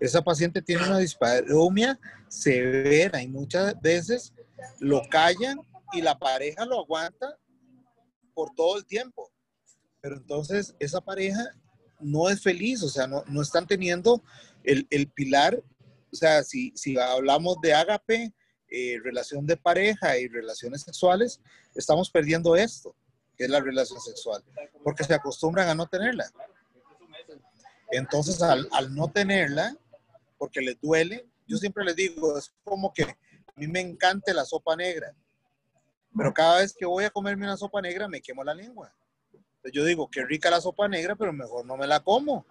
Esa 0.00 0.22
paciente 0.22 0.60
tiene 0.60 0.84
una 0.84 0.98
disparomia 0.98 1.98
severa 2.28 3.22
y 3.22 3.28
muchas 3.28 3.80
veces 3.80 4.32
lo 4.78 5.02
callan 5.08 5.60
y 5.92 6.02
la 6.02 6.18
pareja 6.18 6.64
lo 6.64 6.80
aguanta 6.80 7.38
por 8.34 8.54
todo 8.54 8.78
el 8.78 8.84
tiempo. 8.84 9.30
Pero 10.00 10.16
entonces 10.16 10.74
esa 10.78 11.00
pareja 11.00 11.50
no 12.00 12.28
es 12.28 12.42
feliz, 12.42 12.82
o 12.82 12.88
sea, 12.88 13.06
no, 13.06 13.24
no 13.26 13.42
están 13.42 13.66
teniendo 13.66 14.22
el, 14.64 14.86
el, 14.90 15.08
pilar, 15.08 15.62
o 16.12 16.16
sea, 16.16 16.42
si, 16.42 16.72
si 16.74 16.98
hablamos 16.98 17.60
de 17.60 17.74
ágape, 17.74 18.32
eh, 18.70 18.98
relación 19.02 19.46
de 19.46 19.56
pareja 19.56 20.18
y 20.18 20.28
relaciones 20.28 20.82
sexuales, 20.82 21.40
estamos 21.74 22.10
perdiendo 22.10 22.56
esto, 22.56 22.94
que 23.36 23.44
es 23.44 23.50
la 23.50 23.60
relación 23.60 24.00
sexual, 24.00 24.42
porque 24.84 25.04
se 25.04 25.14
acostumbran 25.14 25.68
a 25.68 25.74
no 25.74 25.86
tenerla. 25.86 26.30
Entonces, 27.90 28.40
al, 28.42 28.68
al 28.72 28.94
no 28.94 29.10
tenerla, 29.10 29.76
porque 30.38 30.60
les 30.60 30.80
duele, 30.80 31.26
yo 31.46 31.56
siempre 31.56 31.84
les 31.84 31.96
digo, 31.96 32.38
es 32.38 32.52
como 32.62 32.92
que 32.92 33.02
a 33.02 33.16
mí 33.56 33.66
me 33.66 33.80
encanta 33.80 34.32
la 34.32 34.44
sopa 34.44 34.76
negra, 34.76 35.14
pero 36.16 36.32
cada 36.32 36.58
vez 36.58 36.72
que 36.72 36.86
voy 36.86 37.04
a 37.04 37.10
comerme 37.10 37.44
una 37.44 37.56
sopa 37.56 37.80
negra 37.80 38.08
me 38.08 38.20
quemo 38.20 38.42
la 38.44 38.54
lengua. 38.54 38.92
Entonces 39.32 39.72
yo 39.72 39.84
digo, 39.84 40.08
qué 40.10 40.24
rica 40.24 40.50
la 40.50 40.60
sopa 40.60 40.88
negra, 40.88 41.16
pero 41.16 41.32
mejor 41.32 41.66
no 41.66 41.76
me 41.76 41.86
la 41.86 42.00
como, 42.00 42.46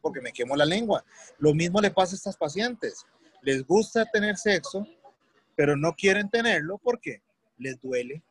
porque 0.00 0.20
me 0.20 0.32
quemo 0.32 0.56
la 0.56 0.64
lengua. 0.64 1.04
Lo 1.38 1.54
mismo 1.54 1.80
le 1.80 1.90
pasa 1.90 2.14
a 2.14 2.16
estas 2.16 2.36
pacientes. 2.36 3.04
Les 3.42 3.66
gusta 3.66 4.06
tener 4.06 4.36
sexo, 4.36 4.86
pero 5.60 5.76
no 5.76 5.92
quieren 5.94 6.30
tenerlo 6.30 6.78
porque 6.78 7.22
les 7.58 7.78
duele. 7.82 8.24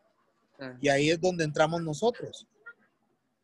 Ah. 0.59 0.75
Y 0.81 0.89
ahí 0.89 1.11
es 1.11 1.21
donde 1.21 1.43
entramos 1.43 1.79
nosotros, 1.79 2.47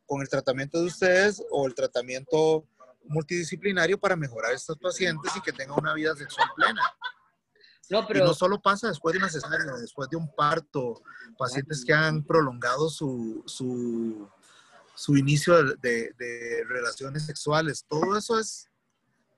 con 0.06 0.22
el 0.22 0.28
tratamiento 0.28 0.80
de 0.80 0.86
ustedes 0.86 1.40
o 1.52 1.68
el 1.68 1.74
tratamiento 1.76 2.66
multidisciplinario 3.04 3.96
para 3.96 4.16
mejorar 4.16 4.50
a 4.50 4.54
estos 4.56 4.76
pacientes 4.76 5.30
y 5.36 5.40
que 5.40 5.52
tengan 5.52 5.78
una 5.78 5.94
vida 5.94 6.16
sexual 6.16 6.48
plena. 6.56 6.82
No, 7.88 8.04
pero... 8.08 8.24
no 8.24 8.34
solo 8.34 8.60
pasa 8.60 8.88
después 8.88 9.12
de 9.12 9.20
una 9.20 9.28
cesárea, 9.28 9.76
después 9.80 10.10
de 10.10 10.16
un 10.16 10.34
parto, 10.34 11.00
pacientes 11.38 11.84
que 11.84 11.92
han 11.92 12.24
prolongado 12.24 12.90
su, 12.90 13.44
su, 13.46 14.28
su 14.96 15.16
inicio 15.16 15.62
de, 15.76 16.12
de, 16.18 16.64
relaciones 16.66 17.24
sexuales, 17.24 17.84
todo 17.88 18.18
eso 18.18 18.36
es 18.40 18.68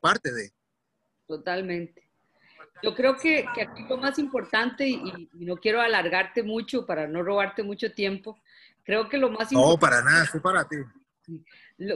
parte 0.01 0.33
de. 0.33 0.55
Totalmente. 1.27 2.08
Yo 2.83 2.95
creo 2.95 3.17
que, 3.17 3.45
que 3.55 3.63
aquí 3.63 3.85
lo 3.89 3.97
más 3.97 4.19
importante, 4.19 4.89
y, 4.89 5.29
no 5.33 5.57
quiero 5.57 5.81
alargarte 5.81 6.43
mucho 6.43 6.87
para 6.87 7.07
no 7.07 7.23
robarte 7.23 7.63
mucho 7.63 7.93
tiempo, 7.93 8.39
creo 8.85 9.09
que 9.09 9.19
lo 9.19 9.31
más 9.31 9.53
importante... 9.53 9.75
No, 9.75 9.79
para 9.79 10.03
nada, 10.03 10.27
fue 10.27 10.41
para 10.41 10.69
ti. 10.69 10.77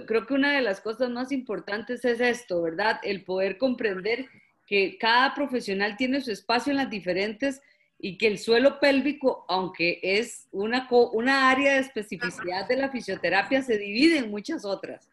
creo 0.06 0.26
que 0.26 0.34
una 0.34 0.52
de 0.52 0.62
las 0.62 0.80
cosas 0.80 1.10
más 1.10 1.32
importantes 1.32 2.04
es 2.04 2.20
esto, 2.20 2.62
¿verdad? 2.62 3.00
El 3.02 3.24
poder 3.24 3.58
comprender 3.58 4.26
que 4.66 4.96
cada 4.98 5.34
profesional 5.34 5.96
tiene 5.96 6.20
su 6.20 6.30
espacio 6.30 6.70
en 6.70 6.78
las 6.78 6.90
diferentes 6.90 7.60
y 7.98 8.18
que 8.18 8.26
el 8.26 8.38
suelo 8.38 8.80
pélvico, 8.80 9.44
aunque 9.48 10.00
es 10.02 10.48
una, 10.50 10.88
una 10.90 11.50
área 11.50 11.74
de 11.74 11.80
especificidad 11.80 12.66
de 12.66 12.76
la 12.76 12.90
fisioterapia, 12.90 13.62
se 13.62 13.78
divide 13.78 14.18
en 14.18 14.30
muchas 14.30 14.64
otras, 14.64 15.08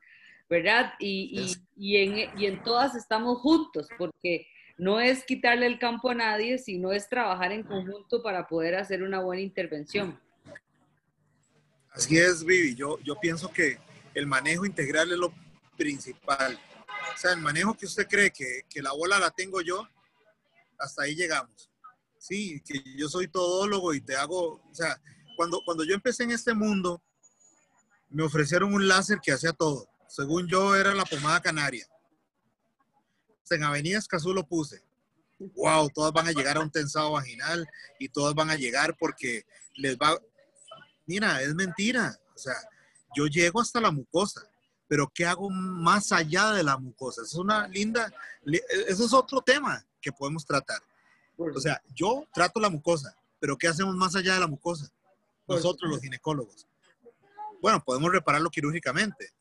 ¿verdad? 0.50 0.94
Y, 1.00 1.56
y, 1.76 1.98
en, 1.98 2.40
y 2.40 2.48
en 2.48 2.64
todas 2.64 2.96
estamos 2.96 3.38
juntos, 3.40 3.88
porque 3.98 4.48
no 4.80 5.02
es 5.02 5.26
quitarle 5.26 5.66
el 5.66 5.78
campo 5.78 6.10
a 6.10 6.16
nadie, 6.16 6.58
sino 6.58 6.94
es 6.94 7.10
trabajar 7.10 7.52
en 7.52 7.64
conjunto 7.64 8.24
para 8.24 8.48
poder 8.48 8.76
hacer 8.76 9.04
una 9.04 9.20
buena 9.20 9.42
intervención. 9.42 10.18
Así 11.92 12.18
es, 12.18 12.46
Vivi. 12.46 12.76
Yo, 12.76 12.98
yo 13.00 13.20
pienso 13.20 13.52
que 13.52 13.78
el 14.14 14.26
manejo 14.26 14.66
integral 14.66 15.12
es 15.12 15.18
lo 15.18 15.34
principal. 15.78 16.58
O 17.14 17.18
sea, 17.18 17.34
el 17.34 17.42
manejo 17.42 17.74
que 17.74 17.88
usted 17.88 18.08
cree 18.08 18.32
que, 18.32 18.62
que 18.70 18.82
la 18.82 18.94
bola 18.94 19.20
la 19.20 19.32
tengo 19.32 19.60
yo, 19.60 19.86
hasta 20.78 21.04
ahí 21.04 21.14
llegamos. 21.14 21.70
Sí, 22.18 22.62
que 22.66 22.82
yo 22.96 23.10
soy 23.10 23.28
todólogo 23.28 23.94
y 23.94 24.00
te 24.00 24.16
hago, 24.16 24.62
o 24.66 24.74
sea, 24.74 25.00
cuando, 25.36 25.62
cuando 25.66 25.84
yo 25.84 25.94
empecé 25.94 26.24
en 26.24 26.32
este 26.32 26.54
mundo, 26.54 27.02
me 28.10 28.24
ofrecieron 28.24 28.74
un 28.74 28.88
láser 28.88 29.20
que 29.22 29.34
hacía 29.34 29.52
todo. 29.52 29.90
Según 30.08 30.48
yo, 30.48 30.74
era 30.76 30.94
la 30.94 31.04
pomada 31.04 31.42
canaria. 31.42 31.86
En 33.56 33.64
Avenida 33.64 33.98
Escazú 33.98 34.34
lo 34.34 34.46
puse. 34.46 34.82
Wow, 35.56 35.90
todas 35.90 36.12
van 36.12 36.28
a 36.28 36.32
llegar 36.32 36.58
a 36.58 36.62
un 36.62 36.72
tensado 36.72 37.14
vaginal 37.14 37.68
y 37.98 38.10
todas 38.10 38.36
van 38.36 38.50
a 38.50 38.56
llegar 38.56 38.98
porque 38.98 39.46
les 39.76 39.98
va. 39.98 40.20
Mira, 41.06 41.42
es 41.42 41.56
mentira. 41.56 42.20
O 42.36 42.38
sea, 42.38 42.56
yo 43.16 43.26
llego 43.28 43.62
hasta 43.62 43.80
la 43.80 43.92
mucosa 43.92 44.50
pero 44.90 45.08
¿qué 45.14 45.24
hago 45.24 45.52
más 45.52 46.12
allá 46.12 46.52
de 46.52 46.64
la 46.64 46.76
mucosa? 46.76 47.22
Es 47.22 47.36
una 47.36 47.68
linda, 47.68 48.12
eso 48.88 49.06
es 49.06 49.14
otro 49.14 49.40
tema 49.40 49.86
que 50.02 50.12
podemos 50.12 50.44
tratar. 50.44 50.82
O 51.38 51.60
sea, 51.60 51.80
yo 51.96 52.26
trato 52.34 52.60
la 52.60 52.72
mucosa, 52.72 53.16
pero 53.40 53.56
¿qué 53.56 53.68
hacemos 53.68 53.96
más 53.96 54.16
allá 54.16 54.34
de 54.34 54.40
la 54.40 54.48
mucosa? 54.48 54.92
Nosotros 55.48 55.92
los 55.92 56.02
ginecólogos. 56.02 56.68
Bueno, 57.62 57.84
podemos 57.84 58.12
repararlo 58.12 58.50
quirúrgicamente, 58.50 59.32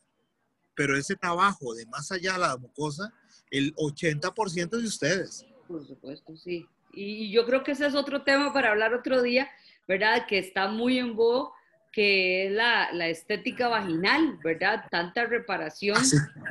pero 0.74 0.96
ese 0.98 1.16
trabajo 1.16 1.74
de 1.74 1.86
más 1.86 2.12
allá 2.12 2.34
de 2.34 2.40
la 2.40 2.56
mucosa, 2.58 3.10
el 3.50 3.74
80% 3.74 4.70
de 4.70 4.86
ustedes. 4.86 5.46
Por 5.66 5.86
supuesto, 5.86 6.36
sí. 6.36 6.66
Y 6.92 7.30
yo 7.30 7.44
creo 7.46 7.62
que 7.62 7.72
ese 7.72 7.86
es 7.86 7.94
otro 7.94 8.22
tema 8.22 8.52
para 8.52 8.70
hablar 8.70 8.94
otro 8.94 9.22
día, 9.22 9.48
¿verdad? 9.86 10.26
Que 10.26 10.38
está 10.38 10.68
muy 10.68 10.98
en 10.98 11.14
voz 11.14 11.50
que 11.92 12.46
es 12.46 12.52
la, 12.52 12.92
la, 12.92 13.08
estética 13.08 13.68
vaginal, 13.68 14.38
¿verdad? 14.44 14.84
Tanta 14.90 15.24
reparación 15.24 15.98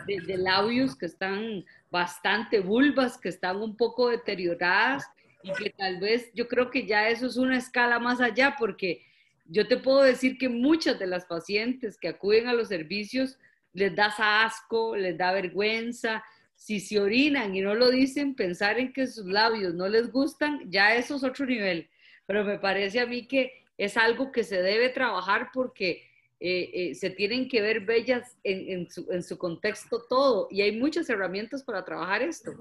de, 0.05 0.37
labios 0.37 0.95
que 0.95 1.05
están 1.05 1.63
bastante 1.89 2.59
vulvas, 2.59 3.17
que 3.17 3.29
están 3.29 3.57
un 3.57 3.77
poco 3.77 4.09
deterioradas 4.09 5.05
y 5.43 5.51
que 5.53 5.69
tal 5.69 5.99
vez 5.99 6.31
yo 6.33 6.47
creo 6.47 6.69
que 6.69 6.85
ya 6.85 7.07
eso 7.09 7.27
es 7.27 7.37
una 7.37 7.57
escala 7.57 7.99
más 7.99 8.19
allá 8.19 8.55
porque 8.57 9.05
yo 9.45 9.67
te 9.67 9.77
puedo 9.77 10.01
decir 10.01 10.37
que 10.37 10.49
muchas 10.49 10.99
de 10.99 11.07
las 11.07 11.25
pacientes 11.25 11.97
que 11.97 12.09
acuden 12.09 12.47
a 12.47 12.53
los 12.53 12.67
servicios 12.67 13.37
les 13.73 13.95
da 13.95 14.13
asco, 14.17 14.95
les 14.95 15.17
da 15.17 15.31
vergüenza. 15.31 16.23
Si 16.57 16.81
se 16.81 16.99
orinan 16.99 17.55
y 17.55 17.61
no 17.61 17.75
lo 17.75 17.89
dicen, 17.89 18.35
pensar 18.35 18.77
en 18.79 18.91
que 18.91 19.07
sus 19.07 19.25
labios 19.25 19.73
no 19.73 19.87
les 19.87 20.11
gustan, 20.11 20.69
ya 20.69 20.95
eso 20.95 21.15
es 21.15 21.23
otro 21.23 21.45
nivel. 21.45 21.89
Pero 22.25 22.43
me 22.43 22.59
parece 22.59 22.99
a 22.99 23.05
mí 23.05 23.25
que 23.27 23.63
es 23.77 23.95
algo 23.95 24.31
que 24.31 24.43
se 24.43 24.61
debe 24.61 24.89
trabajar 24.89 25.49
porque 25.53 26.03
eh, 26.39 26.69
eh, 26.73 26.95
se 26.95 27.11
tienen 27.11 27.47
que 27.47 27.61
ver 27.61 27.81
bellas 27.81 28.35
en, 28.43 28.87
su, 28.89 29.37
contexto 29.37 30.03
todo 30.09 30.47
y 30.51 30.61
hay 30.61 30.77
muchas 30.77 31.09
herramientas 31.09 31.63
para 31.63 31.85
trabajar 31.85 32.23
esto. 32.23 32.53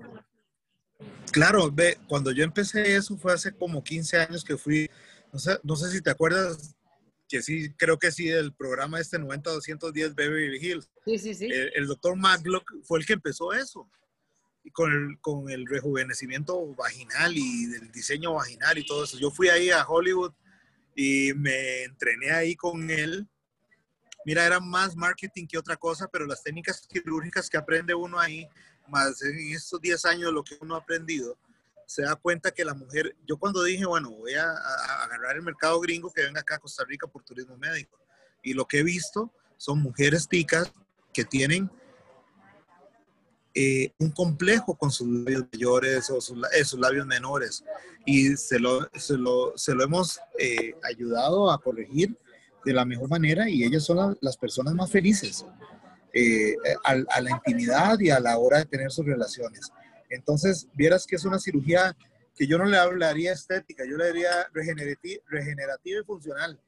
Claro, 1.33 1.71
ve, 1.73 1.99
cuando 2.07 2.31
yo 2.33 2.45
empecé 2.45 2.95
eso 2.97 3.17
fue 3.17 3.33
hace 3.33 3.53
como 3.53 3.83
15 3.83 4.19
años 4.19 4.45
que 4.45 4.57
fui, 4.57 4.89
no 5.33 5.39
sé, 5.39 5.59
no 5.63 5.75
sé 5.75 5.91
si 5.91 6.03
te 6.03 6.11
acuerdas, 6.11 6.75
que 7.29 7.43
sí, 7.43 7.73
creo 7.77 7.99
que 7.99 8.13
sí, 8.13 8.29
el 8.29 8.55
programa 8.55 9.01
este 9.01 9.19
90-210 9.19 10.15
Beverly 10.15 10.59
Hills. 10.59 10.89
Sí, 11.05 11.19
sí, 11.19 11.35
sí. 11.35 11.49
El, 11.51 11.87
doctor 11.87 12.17
Maglock 12.17 12.73
fue 12.85 13.01
el 13.01 13.07
que 13.07 13.15
empezó 13.15 13.53
eso, 13.53 13.91
y 14.63 14.71
con 14.71 14.93
el, 14.93 15.21
con 15.21 15.51
el 15.51 15.67
rejuvenecimiento 15.67 16.75
vaginal 16.75 17.37
y 17.37 17.67
del 17.67 17.91
diseño 17.91 18.35
vaginal 18.35 18.79
y 18.79 18.87
todo 18.87 19.05
eso. 19.05 19.19
Yo 19.19 19.31
fui 19.31 19.49
ahí 19.49 19.71
a 19.71 19.85
Hollywood 19.87 20.33
y 20.95 21.33
me 21.35 21.85
entrené 21.85 22.31
ahí 22.31 22.57
con 22.57 22.91
él. 22.91 23.29
Mira, 24.25 24.45
era 24.45 24.59
más 24.59 24.97
marketing 24.97 25.47
que 25.47 25.59
otra 25.59 25.77
cosa, 25.77 26.09
pero 26.09 26.27
las 26.27 26.43
técnicas 26.43 26.87
quirúrgicas 26.89 27.49
que 27.49 27.57
aprende 27.57 27.95
uno 27.95 28.19
ahí, 28.19 28.49
más 28.89 29.23
en 29.23 29.39
estos 29.53 29.81
10 29.81 30.05
años 30.07 30.33
lo 30.33 30.43
que 30.43 30.57
uno 30.61 30.75
ha 30.75 30.79
aprendido, 30.79 31.39
se 31.87 32.03
da 32.03 32.17
cuenta 32.17 32.51
que 32.51 32.65
la 32.65 32.75
mujer, 32.75 33.17
yo 33.27 33.39
cuando 33.39 33.63
dije, 33.63 33.87
bueno, 33.87 34.11
voy 34.11 34.35
a, 34.35 34.51
agarrar 35.05 35.37
el 35.37 35.43
mercado 35.43 35.81
gringo 35.81 36.13
que 36.13 36.23
venga 36.23 36.41
acá 36.41 36.57
a 36.57 36.59
Costa 36.59 36.85
Rica 36.85 37.07
por 37.07 37.23
turismo 37.23 37.57
médico, 37.57 37.99
y 38.43 38.53
lo 38.53 38.67
que 38.67 38.81
he 38.81 38.83
visto 38.83 39.33
son 39.57 39.81
mujeres 39.81 40.29
ticas 40.29 40.71
que 41.13 41.25
tienen 41.25 41.71
eh, 43.55 43.93
un 43.99 44.11
complejo 44.11 44.77
con 44.77 44.91
sus 44.91 45.09
labios 45.09 45.45
mayores 45.51 46.11
o 46.11 46.21
sus, 46.21 46.37
eh, 46.53 46.79
labios 46.79 47.07
menores, 47.07 47.65
y 48.05 48.37
se 48.37 48.59
lo, 48.59 48.91
se 48.95 49.17
lo, 49.17 49.57
se 49.57 49.75
lo 49.75 49.85
hemos 49.85 50.19
eh, 50.39 50.75
ayudado 50.83 51.51
a 51.51 51.61
corregir 51.61 52.19
de 52.65 52.73
la 52.73 52.85
mejor 52.85 53.09
manera, 53.09 53.49
y 53.49 53.63
ellas 53.63 53.85
son 53.85 54.19
las 54.21 54.37
personas 54.37 54.75
más 54.75 54.91
felices 54.91 55.47
a, 56.85 56.91
a 56.91 57.21
la 57.21 57.31
intimidad 57.31 58.01
y 58.01 58.11
a 58.11 58.19
la 58.19 58.39
hora 58.39 58.59
de 58.59 58.65
tener 58.65 58.91
sus 58.91 59.07
relaciones. 59.07 59.71
Entonces, 60.11 60.69
vieras 60.75 61.07
que 61.07 61.17
es 61.17 61.25
una 61.25 61.39
cirugía 61.39 61.97
que 62.37 62.47
yo 62.47 62.59
no 62.59 62.67
le 62.67 62.77
hablaría 62.77 63.33
estética, 63.33 63.85
yo 63.89 63.97
le 63.97 64.09
diría 64.09 64.49
regenerativa, 64.53 66.01
y 66.01 66.05
funcional. 66.05 66.61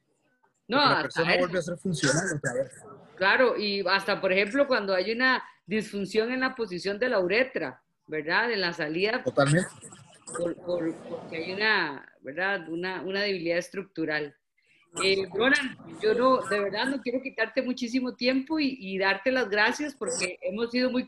No, 0.67 0.77
la 0.77 1.01
persona 1.01 1.37
vuelve 1.37 1.59
a 1.59 1.61
ser 1.61 1.77
funcional 1.77 2.25
otra 2.35 2.53
vez. 2.53 2.71
Claro, 3.15 3.57
y 3.57 3.85
hasta, 3.87 4.19
por 4.19 4.31
ejemplo, 4.31 4.67
cuando 4.67 4.93
hay 4.93 5.11
una 5.11 5.43
disfunción 5.65 6.31
en 6.31 6.39
la 6.41 6.55
posición 6.55 6.97
de 6.99 7.09
la 7.09 7.19
uretra, 7.19 7.81
¿verdad? 8.07 8.51
En 8.51 8.61
la 8.61 8.73
salida. 8.73 9.23
Totalmente. 9.23 9.69
porque 10.65 11.37
hay 11.37 11.53
una, 11.53 12.11
¿verdad? 12.21 12.67
Una, 12.69 13.01
una 13.01 13.21
debilidad 13.21 13.57
estructural. 13.57 14.35
Eh, 15.03 15.27
Ronald, 15.31 15.77
yo 16.01 16.15
no, 16.15 16.41
de 16.47 16.59
verdad 16.59 16.85
no 16.85 17.01
quiero 17.01 17.21
quitarte 17.21 17.61
muchísimo 17.61 18.15
tiempo 18.15 18.59
y, 18.59 18.75
y 18.79 18.97
darte 18.97 19.31
las 19.31 19.47
gracias 19.47 19.93
porque 19.93 20.39
hemos 20.41 20.71
sido 20.71 20.89
muy 20.89 21.05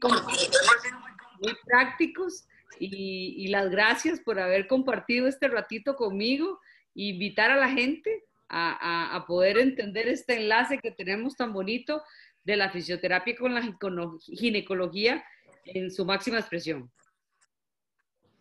muy 1.42 1.56
prácticos 1.66 2.46
y, 2.80 3.48
las 3.50 3.70
gracias 3.70 4.20
por 4.20 4.40
haber 4.40 4.68
compartido 4.68 5.28
este 5.28 5.48
ratito 5.48 5.96
conmigo 5.96 6.60
e 6.96 7.04
invitar 7.04 7.52
a 7.52 7.58
la 7.58 7.70
gente 7.70 8.24
a, 8.48 9.24
poder 9.28 9.58
entender 9.58 10.08
este 10.08 10.36
enlace 10.36 10.78
que 10.78 10.92
tenemos 10.92 11.36
tan 11.36 11.54
bonito 11.54 12.04
de 12.44 12.56
la 12.58 12.70
fisioterapia 12.70 13.36
con 13.38 13.56
la 13.56 13.62
ginecología 14.34 15.24
en 15.66 15.92
su 15.92 16.06
máxima 16.06 16.40
expresión. 16.40 16.92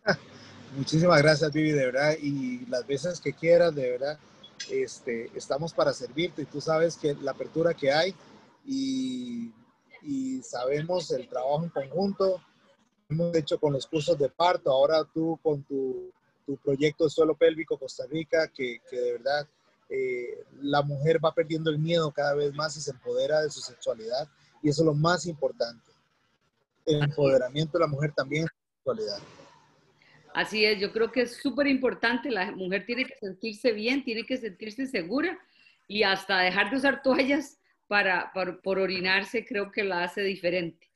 Muchísimas 0.75 1.21
gracias, 1.21 1.51
Vivi, 1.53 1.71
de 1.71 1.85
verdad. 1.85 2.15
Y 2.21 2.65
las 2.67 2.85
veces 2.87 3.21
que 3.21 3.33
quieras, 3.33 3.75
de 3.75 3.91
verdad, 3.91 4.19
este, 4.69 5.29
estamos 5.35 5.73
para 5.73 5.93
servirte. 5.93 6.41
Y 6.43 6.45
tú 6.45 6.61
sabes 6.61 6.97
que 6.97 7.13
la 7.15 7.31
apertura 7.31 7.73
que 7.73 7.91
hay 7.91 8.15
y, 8.65 9.51
y 10.01 10.41
sabemos 10.41 11.11
el 11.11 11.27
trabajo 11.27 11.63
en 11.63 11.69
conjunto 11.69 12.41
hemos 13.11 13.35
hecho 13.35 13.59
con 13.59 13.73
los 13.73 13.85
cursos 13.85 14.17
de 14.17 14.29
parto, 14.29 14.71
ahora 14.71 15.03
tú 15.13 15.39
con 15.43 15.63
tu, 15.63 16.11
tu 16.45 16.57
proyecto 16.57 17.03
de 17.03 17.09
suelo 17.09 17.35
pélvico 17.35 17.77
Costa 17.77 18.05
Rica, 18.09 18.47
que, 18.47 18.79
que 18.89 18.97
de 18.97 19.11
verdad 19.13 19.47
eh, 19.89 20.43
la 20.61 20.81
mujer 20.81 21.23
va 21.23 21.33
perdiendo 21.33 21.69
el 21.69 21.77
miedo 21.77 22.11
cada 22.11 22.33
vez 22.33 22.53
más 22.53 22.75
y 22.77 22.81
se 22.81 22.91
empodera 22.91 23.41
de 23.41 23.49
su 23.49 23.59
sexualidad. 23.59 24.27
Y 24.63 24.69
eso 24.69 24.83
es 24.83 24.85
lo 24.85 24.93
más 24.93 25.25
importante. 25.25 25.91
El 26.85 27.03
empoderamiento 27.03 27.77
de 27.77 27.83
la 27.83 27.87
mujer 27.87 28.13
también 28.15 28.43
en 28.43 28.47
su 28.47 28.75
sexualidad. 28.77 29.19
Así 30.33 30.63
es, 30.63 30.79
yo 30.79 30.93
creo 30.93 31.11
que 31.11 31.23
es 31.23 31.35
súper 31.35 31.67
importante. 31.67 32.31
La 32.31 32.51
mujer 32.51 32.85
tiene 32.85 33.05
que 33.05 33.15
sentirse 33.19 33.73
bien, 33.73 34.03
tiene 34.03 34.25
que 34.25 34.37
sentirse 34.37 34.87
segura 34.87 35.37
y 35.87 36.03
hasta 36.03 36.39
dejar 36.39 36.71
de 36.71 36.77
usar 36.77 37.01
toallas 37.01 37.57
para, 37.87 38.31
para 38.33 38.57
por 38.61 38.79
orinarse, 38.79 39.45
creo 39.45 39.69
que 39.71 39.83
la 39.83 40.05
hace 40.05 40.21
diferente. 40.21 40.90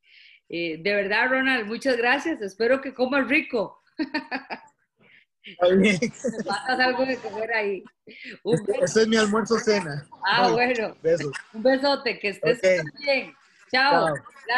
Eh, 0.50 0.78
de 0.82 0.96
verdad, 0.96 1.30
Ronald, 1.30 1.68
muchas 1.68 1.98
gracias. 1.98 2.42
Espero 2.42 2.82
que 2.82 2.94
comas 2.94 3.28
rico. 3.28 3.82
Bien. 5.78 6.00
Pasas 6.46 6.80
algo 6.80 7.06
de 7.06 7.18
comer 7.18 7.54
ahí. 7.54 7.84
Ese 8.82 9.02
es 9.02 9.08
mi 9.08 9.18
almuerzo 9.18 9.60
cena. 9.60 10.08
Ah, 10.26 10.50
bueno. 10.50 10.96
Un 11.54 11.64
besote, 11.64 12.20
que 12.20 12.30
estés 12.30 12.62
bien. 13.00 13.34
Chao. 13.72 14.14